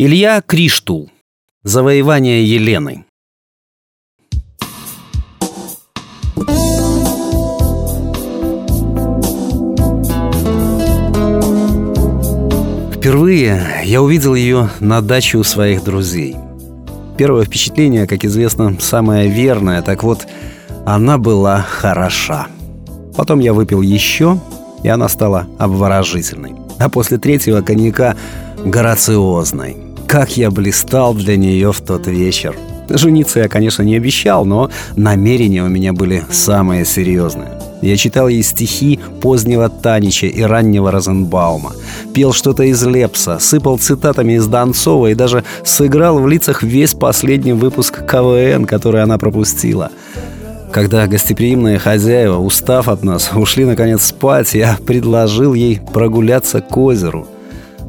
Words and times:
Илья 0.00 0.40
Криштул. 0.46 1.10
Завоевание 1.64 2.44
Елены. 2.44 3.04
Впервые 12.94 13.60
я 13.82 14.00
увидел 14.00 14.36
ее 14.36 14.70
на 14.78 15.00
даче 15.00 15.36
у 15.36 15.42
своих 15.42 15.82
друзей. 15.82 16.36
Первое 17.16 17.44
впечатление, 17.44 18.06
как 18.06 18.24
известно, 18.24 18.76
самое 18.78 19.28
верное. 19.28 19.82
Так 19.82 20.04
вот, 20.04 20.28
она 20.86 21.18
была 21.18 21.62
хороша. 21.62 22.46
Потом 23.16 23.40
я 23.40 23.52
выпил 23.52 23.82
еще, 23.82 24.38
и 24.84 24.88
она 24.88 25.08
стала 25.08 25.48
обворожительной. 25.58 26.54
А 26.78 26.88
после 26.88 27.18
третьего 27.18 27.62
коньяка– 27.62 28.14
грациозной. 28.64 29.87
Как 30.08 30.38
я 30.38 30.50
блистал 30.50 31.12
для 31.12 31.36
нее 31.36 31.70
в 31.70 31.82
тот 31.82 32.06
вечер. 32.06 32.56
Жениться 32.88 33.40
я, 33.40 33.48
конечно, 33.48 33.82
не 33.82 33.94
обещал, 33.94 34.46
но 34.46 34.70
намерения 34.96 35.62
у 35.62 35.68
меня 35.68 35.92
были 35.92 36.24
самые 36.30 36.86
серьезные. 36.86 37.50
Я 37.82 37.94
читал 37.98 38.28
ей 38.28 38.42
стихи 38.42 38.98
позднего 39.20 39.68
Танича 39.68 40.26
и 40.26 40.40
раннего 40.40 40.90
Розенбаума, 40.90 41.74
пел 42.14 42.32
что-то 42.32 42.62
из 42.62 42.82
Лепса, 42.86 43.38
сыпал 43.38 43.76
цитатами 43.76 44.32
из 44.32 44.46
Донцова 44.46 45.08
и 45.08 45.14
даже 45.14 45.44
сыграл 45.62 46.18
в 46.18 46.26
лицах 46.26 46.62
весь 46.62 46.94
последний 46.94 47.52
выпуск 47.52 48.06
КВН, 48.06 48.64
который 48.64 49.02
она 49.02 49.18
пропустила. 49.18 49.90
Когда 50.72 51.06
гостеприимные 51.06 51.78
хозяева, 51.78 52.38
устав 52.38 52.88
от 52.88 53.04
нас, 53.04 53.30
ушли 53.34 53.66
наконец 53.66 54.06
спать, 54.06 54.54
я 54.54 54.78
предложил 54.86 55.52
ей 55.52 55.82
прогуляться 55.92 56.62
к 56.62 56.74
озеру– 56.78 57.28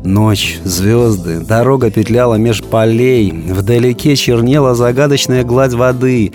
Ночь, 0.03 0.59
звезды, 0.63 1.39
дорога 1.39 1.91
петляла 1.91 2.35
меж 2.35 2.63
полей, 2.63 3.31
вдалеке 3.31 4.15
чернела 4.15 4.73
загадочная 4.73 5.43
гладь 5.43 5.73
воды. 5.73 6.31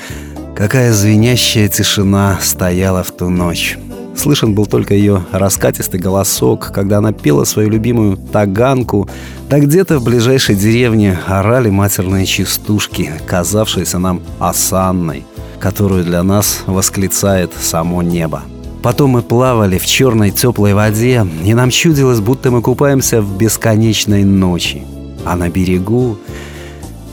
Какая 0.54 0.92
звенящая 0.92 1.68
тишина 1.68 2.38
стояла 2.42 3.02
в 3.02 3.10
ту 3.10 3.30
ночь. 3.30 3.78
Слышен 4.14 4.54
был 4.54 4.66
только 4.66 4.94
ее 4.94 5.24
раскатистый 5.32 5.98
голосок, 5.98 6.70
когда 6.72 6.98
она 6.98 7.12
пела 7.12 7.44
свою 7.44 7.70
любимую 7.70 8.16
таганку, 8.16 9.08
да 9.48 9.58
где-то 9.58 9.98
в 9.98 10.04
ближайшей 10.04 10.54
деревне 10.54 11.18
орали 11.26 11.70
матерные 11.70 12.26
частушки, 12.26 13.12
казавшиеся 13.26 13.98
нам 13.98 14.22
осанной, 14.38 15.24
которую 15.58 16.04
для 16.04 16.22
нас 16.22 16.62
восклицает 16.66 17.50
само 17.58 18.02
небо. 18.02 18.42
Потом 18.84 19.12
мы 19.12 19.22
плавали 19.22 19.78
в 19.78 19.86
черной 19.86 20.30
теплой 20.30 20.74
воде, 20.74 21.26
и 21.42 21.54
нам 21.54 21.70
чудилось, 21.70 22.20
будто 22.20 22.50
мы 22.50 22.60
купаемся 22.60 23.22
в 23.22 23.38
бесконечной 23.38 24.24
ночи. 24.24 24.82
А 25.24 25.36
на 25.36 25.48
берегу... 25.48 26.18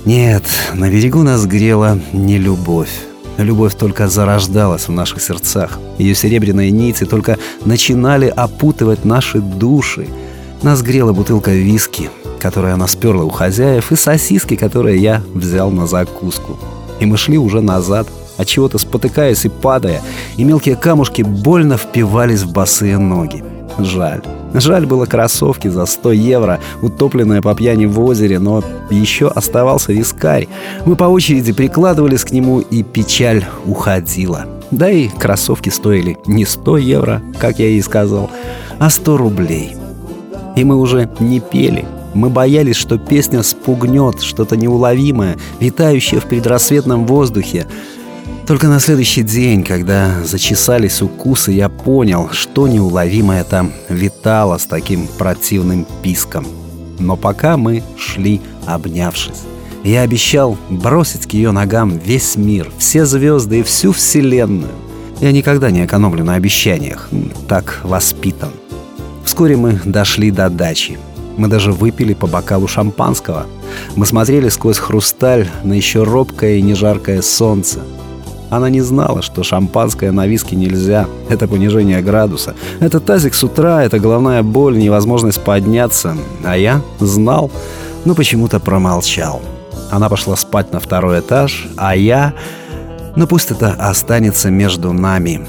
Нет, 0.03 0.43
на 0.73 0.89
берегу 0.89 1.23
нас 1.23 1.45
грела 1.45 1.97
не 2.11 2.37
любовь. 2.37 2.91
Любовь 3.37 3.75
только 3.75 4.09
зарождалась 4.09 4.89
в 4.89 4.91
наших 4.91 5.21
сердцах. 5.21 5.79
Ее 5.97 6.13
серебряные 6.13 6.71
нити 6.71 7.05
только 7.05 7.37
начинали 7.63 8.27
опутывать 8.27 9.05
наши 9.05 9.39
души. 9.39 10.09
Нас 10.63 10.81
грела 10.81 11.13
бутылка 11.13 11.51
виски, 11.51 12.09
которую 12.41 12.73
она 12.73 12.87
сперла 12.87 13.23
у 13.23 13.29
хозяев, 13.29 13.93
и 13.93 13.95
сосиски, 13.95 14.57
которые 14.57 14.97
я 14.97 15.23
взял 15.33 15.71
на 15.71 15.87
закуску. 15.87 16.59
И 16.99 17.05
мы 17.05 17.15
шли 17.15 17.37
уже 17.37 17.61
назад– 17.61 18.09
от 18.37 18.47
чего-то 18.47 18.77
спотыкаясь 18.77 19.45
и 19.45 19.49
падая, 19.49 20.01
и 20.37 20.43
мелкие 20.43 20.75
камушки 20.75 21.21
больно 21.21 21.77
впивались 21.77 22.41
в 22.41 22.51
босые 22.51 22.97
ноги. 22.97 23.43
Жаль. 23.79 24.21
Жаль 24.53 24.85
было 24.85 25.05
кроссовки 25.05 25.69
за 25.69 25.85
100 25.85 26.11
евро, 26.11 26.59
утопленные 26.81 27.41
по 27.41 27.55
пьяни 27.55 27.85
в 27.85 27.99
озере, 28.01 28.37
но 28.37 28.63
еще 28.89 29.27
оставался 29.27 29.93
вискарь. 29.93 30.47
Мы 30.85 30.95
по 30.95 31.05
очереди 31.05 31.53
прикладывались 31.53 32.25
к 32.25 32.31
нему, 32.31 32.59
и 32.59 32.83
печаль 32.83 33.45
уходила. 33.65 34.45
Да 34.71 34.89
и 34.89 35.07
кроссовки 35.07 35.69
стоили 35.69 36.17
не 36.25 36.45
100 36.45 36.77
евро, 36.77 37.21
как 37.39 37.59
я 37.59 37.67
ей 37.67 37.81
сказал, 37.81 38.29
а 38.79 38.89
100 38.89 39.17
рублей. 39.17 39.75
И 40.55 40.63
мы 40.63 40.75
уже 40.75 41.09
не 41.19 41.39
пели. 41.39 41.85
Мы 42.13 42.29
боялись, 42.29 42.75
что 42.75 42.97
песня 42.97 43.41
спугнет 43.41 44.21
что-то 44.21 44.57
неуловимое, 44.57 45.37
витающее 45.61 46.19
в 46.19 46.25
предрассветном 46.25 47.05
воздухе. 47.05 47.67
Только 48.51 48.67
на 48.67 48.81
следующий 48.81 49.23
день, 49.23 49.63
когда 49.63 50.25
зачесались 50.25 51.01
укусы, 51.01 51.53
я 51.53 51.69
понял, 51.69 52.31
что 52.33 52.67
неуловимое 52.67 53.45
там 53.45 53.71
витало 53.87 54.57
с 54.57 54.65
таким 54.65 55.07
противным 55.07 55.87
писком. 56.03 56.45
Но 56.99 57.15
пока 57.15 57.55
мы 57.55 57.81
шли, 57.97 58.41
обнявшись, 58.65 59.43
я 59.85 60.01
обещал 60.01 60.57
бросить 60.69 61.27
к 61.27 61.31
ее 61.31 61.51
ногам 61.51 61.97
весь 61.97 62.35
мир, 62.35 62.69
все 62.77 63.05
звезды 63.05 63.59
и 63.59 63.63
всю 63.63 63.93
вселенную. 63.93 64.73
Я 65.21 65.31
никогда 65.31 65.71
не 65.71 65.85
экономлю 65.85 66.25
на 66.25 66.35
обещаниях, 66.35 67.07
так 67.47 67.79
воспитан. 67.83 68.51
Вскоре 69.23 69.55
мы 69.55 69.79
дошли 69.85 70.29
до 70.29 70.49
дачи. 70.49 70.99
Мы 71.37 71.47
даже 71.47 71.71
выпили 71.71 72.13
по 72.13 72.27
бокалу 72.27 72.67
шампанского. 72.67 73.45
Мы 73.95 74.05
смотрели 74.05 74.49
сквозь 74.49 74.77
хрусталь 74.77 75.47
на 75.63 75.71
еще 75.71 76.03
робкое 76.03 76.55
и 76.57 76.61
нежаркое 76.61 77.21
солнце— 77.21 77.79
она 78.51 78.69
не 78.69 78.81
знала, 78.81 79.21
что 79.21 79.43
шампанское 79.43 80.11
на 80.11 80.27
виске 80.27 80.57
нельзя. 80.57 81.07
Это 81.29 81.47
понижение 81.47 82.01
градуса. 82.01 82.53
Это 82.81 82.99
тазик 82.99 83.33
с 83.33 83.43
утра, 83.45 83.81
это 83.81 83.97
головная 83.97 84.43
боль, 84.43 84.77
невозможность 84.77 85.41
подняться. 85.41 86.17
А 86.43 86.57
я 86.57 86.81
знал, 86.99 87.49
но 88.03 88.13
почему-то 88.13 88.59
промолчал. 88.59 89.41
Она 89.89 90.09
пошла 90.09 90.35
спать 90.35 90.73
на 90.73 90.81
второй 90.81 91.21
этаж, 91.21 91.69
а 91.77 91.95
я... 91.95 92.33
Ну 93.15 93.25
пусть 93.25 93.51
это 93.51 93.69
останется 93.71 94.49
между 94.49 94.91
нами. 94.91 95.47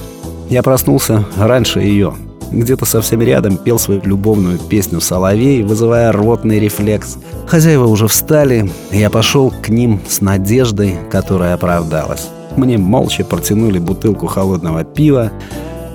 Я 0.48 0.62
проснулся 0.62 1.24
раньше 1.36 1.80
ее. 1.80 2.14
Где-то 2.52 2.84
совсем 2.84 3.20
рядом 3.20 3.56
пел 3.56 3.80
свою 3.80 4.00
любовную 4.04 4.58
песню 4.58 5.00
«Соловей», 5.00 5.64
вызывая 5.64 6.12
ротный 6.12 6.60
рефлекс. 6.60 7.16
Хозяева 7.48 7.86
уже 7.86 8.06
встали, 8.06 8.70
я 8.92 9.10
пошел 9.10 9.50
к 9.50 9.70
ним 9.70 10.00
с 10.08 10.20
надеждой, 10.20 10.96
которая 11.10 11.54
оправдалась. 11.54 12.28
Мне 12.56 12.78
молча 12.78 13.24
протянули 13.24 13.78
бутылку 13.78 14.26
холодного 14.26 14.84
пива. 14.84 15.32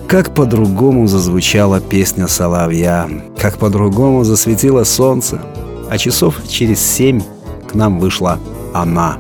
Как 0.08 0.34
по-другому 0.34 1.08
зазвучала 1.08 1.82
песня 1.82 2.28
соловья, 2.28 3.10
как 3.38 3.58
по-другому 3.58 4.24
засветило 4.24 4.84
солнце. 4.84 5.42
А 5.90 5.98
часов 5.98 6.36
через 6.48 6.80
семь 6.80 7.22
к 7.70 7.76
нам 7.76 8.00
вышла 8.00 8.40
она. 8.74 9.18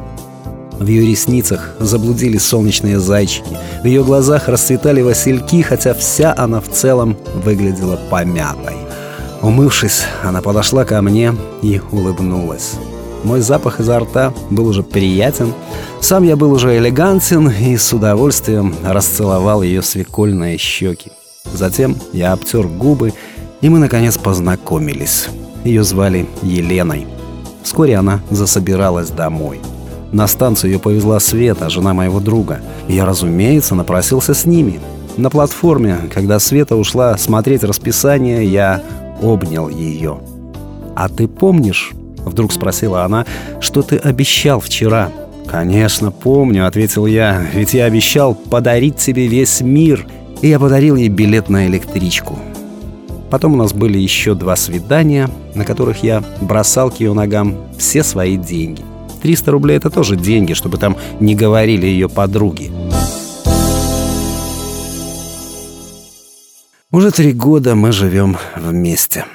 В 0.79 0.85
ее 0.85 1.09
ресницах 1.09 1.75
заблудились 1.79 2.45
солнечные 2.45 2.99
зайчики. 2.99 3.57
В 3.81 3.85
ее 3.85 4.03
глазах 4.03 4.47
расцветали 4.47 5.01
васильки, 5.01 5.61
хотя 5.61 5.93
вся 5.93 6.33
она 6.37 6.61
в 6.61 6.69
целом 6.69 7.17
выглядела 7.43 7.99
помятой. 8.09 8.75
Умывшись, 9.41 10.03
она 10.23 10.41
подошла 10.41 10.85
ко 10.85 11.01
мне 11.01 11.35
и 11.61 11.81
улыбнулась. 11.91 12.73
Мой 13.27 13.41
запах 13.41 13.81
изо 13.81 13.99
рта 13.99 14.33
был 14.49 14.67
уже 14.67 14.83
приятен. 14.83 15.53
Сам 15.99 16.23
я 16.23 16.37
был 16.37 16.53
уже 16.53 16.77
элегантен 16.77 17.49
и 17.49 17.75
с 17.75 17.91
удовольствием 17.91 18.73
расцеловал 18.85 19.63
ее 19.63 19.81
свекольные 19.81 20.57
щеки. 20.57 21.11
Затем 21.43 21.97
я 22.13 22.31
обтер 22.31 22.65
губы, 22.65 23.11
и 23.59 23.67
мы, 23.67 23.79
наконец, 23.79 24.17
познакомились. 24.17 25.27
Ее 25.65 25.83
звали 25.83 26.25
Еленой. 26.41 27.05
Вскоре 27.63 27.97
она 27.97 28.21
засобиралась 28.29 29.09
домой. 29.09 29.59
На 30.13 30.25
станцию 30.27 30.71
ее 30.71 30.79
повезла 30.79 31.19
Света, 31.19 31.69
жена 31.69 31.93
моего 31.93 32.21
друга. 32.21 32.61
Я, 32.87 33.05
разумеется, 33.05 33.75
напросился 33.75 34.33
с 34.33 34.45
ними. 34.45 34.79
На 35.17 35.29
платформе, 35.29 36.09
когда 36.13 36.39
Света 36.39 36.77
ушла 36.77 37.17
смотреть 37.17 37.65
расписание, 37.65 38.45
я 38.45 38.81
обнял 39.21 39.67
ее. 39.67 40.19
«А 40.95 41.09
ты 41.09 41.27
помнишь, 41.27 41.91
Вдруг 42.27 42.51
спросила 42.51 43.03
она, 43.03 43.25
что 43.59 43.81
ты 43.81 43.97
обещал 43.97 44.59
вчера. 44.59 45.11
«Конечно, 45.47 46.11
помню»,— 46.11 46.65
ответил 46.67 47.05
я,— 47.05 47.45
«ведь 47.53 47.73
я 47.73 47.85
обещал 47.85 48.35
подарить 48.35 48.97
тебе 48.97 49.27
весь 49.27 49.61
мир». 49.61 50.05
И 50.41 50.49
я 50.49 50.59
подарил 50.59 50.95
ей 50.95 51.09
билет 51.09 51.49
на 51.49 51.65
электричку. 51.65 52.37
Потом 53.31 53.53
у 53.53 53.57
нас 53.57 53.73
были 53.73 53.97
еще 53.97 54.35
два 54.35 54.55
свидания, 54.55 55.29
на 55.55 55.65
которых 55.65 56.03
я 56.03 56.23
бросал 56.41 56.91
к 56.91 56.99
ее 56.99 57.13
ногам 57.13 57.55
все 57.77 58.03
свои 58.03 58.37
деньги. 58.37 58.83
300 59.21 59.51
рублей— 59.51 59.77
это 59.77 59.89
тоже 59.89 60.15
деньги, 60.15 60.53
чтобы 60.53 60.77
там 60.77 60.95
не 61.19 61.35
говорили 61.35 61.85
ее 61.87 62.07
подруги. 62.07 62.71
Уже 66.91 67.11
три 67.11 67.33
года 67.33 67.75
мы 67.75 67.91
живем 67.91 68.37
вместе. 68.55 69.25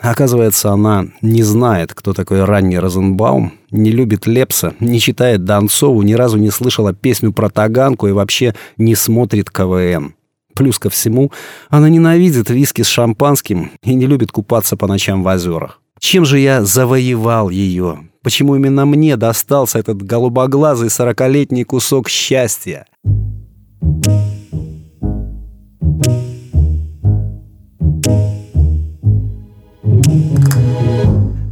Оказывается, 0.00 0.70
она 0.70 1.06
не 1.22 1.42
знает, 1.42 1.94
кто 1.94 2.12
такой 2.12 2.44
ранний 2.44 2.78
Розенбаум, 2.78 3.52
не 3.70 3.90
любит 3.90 4.26
Лепса, 4.26 4.74
не 4.78 5.00
читает 5.00 5.44
Донцову, 5.44 6.02
ни 6.02 6.12
разу 6.12 6.38
не 6.38 6.50
слышала 6.50 6.92
песню 6.92 7.32
про 7.32 7.48
Таганку 7.48 8.06
и 8.06 8.12
вообще 8.12 8.54
не 8.76 8.94
смотрит 8.94 9.50
КВН. 9.50 10.14
Плюс 10.54 10.78
ко 10.78 10.90
всему, 10.90 11.32
она 11.68 11.88
ненавидит 11.88 12.50
виски 12.50 12.82
с 12.82 12.86
шампанским 12.86 13.72
и 13.82 13.94
не 13.94 14.06
любит 14.06 14.32
купаться 14.32 14.76
по 14.76 14.86
ночам 14.86 15.22
в 15.22 15.26
озерах. 15.26 15.80
Чем 15.98 16.24
же 16.24 16.38
я 16.38 16.64
завоевал 16.64 17.50
ее? 17.50 18.08
Почему 18.22 18.56
именно 18.56 18.86
мне 18.86 19.16
достался 19.16 19.78
этот 19.78 20.02
голубоглазый 20.02 20.90
сорокалетний 20.90 21.64
кусок 21.64 22.08
счастья? 22.08 22.86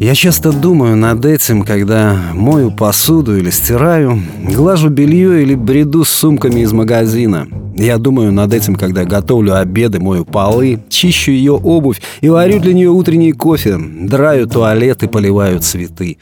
Я 0.01 0.15
часто 0.15 0.53
думаю 0.53 0.97
над 0.97 1.25
этим, 1.25 1.63
когда 1.63 2.17
мою 2.35 2.71
посуду 2.71 3.37
или 3.37 3.51
стираю, 3.51 4.23
глажу 4.53 4.91
белье 4.91 5.43
или 5.43 5.55
бреду 5.55 6.05
с 6.05 6.11
сумками 6.11 6.61
из 6.61 6.73
магазина. 6.73 7.47
Я 7.77 7.99
думаю 7.99 8.31
над 8.31 8.53
этим, 8.53 8.77
когда 8.77 9.05
готовлю 9.05 9.57
обеды, 9.57 10.01
мою 10.01 10.25
полы, 10.25 10.81
чищу 10.89 11.31
ее 11.31 11.53
обувь 11.53 12.03
и 12.21 12.29
варю 12.29 12.61
для 12.61 12.75
нее 12.75 12.91
утренний 12.91 13.33
кофе, 13.33 13.79
драю 13.79 14.47
туалет 14.47 15.03
и 15.03 15.09
поливаю 15.09 15.61
цветы. 15.61 16.19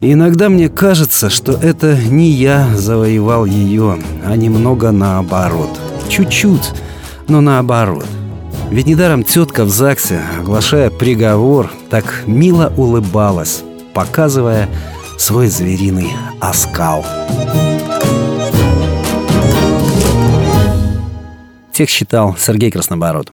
И 0.00 0.12
иногда 0.12 0.48
мне 0.48 0.68
кажется, 0.68 1.30
что 1.30 1.52
это 1.52 1.96
не 2.10 2.30
я 2.30 2.68
завоевал 2.74 3.44
ее, 3.44 3.98
а 4.24 4.36
немного 4.36 4.90
наоборот. 4.90 5.70
Чуть-чуть, 6.08 6.70
но 7.28 7.40
наоборот. 7.40 8.06
Ведь 8.74 8.86
недаром 8.86 9.22
тетка 9.22 9.64
в 9.64 9.68
ЗАГСе, 9.68 10.20
оглашая 10.40 10.90
приговор, 10.90 11.70
так 11.90 12.24
мило 12.26 12.72
улыбалась, 12.76 13.62
показывая 13.94 14.68
свой 15.16 15.46
звериный 15.46 16.08
оскал. 16.40 17.06
Тех 21.72 21.88
считал 21.88 22.36
Сергей 22.36 22.72
Краснобород. 22.72 23.30